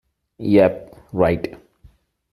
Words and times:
Yep, 0.53 0.95
right! 1.13 1.55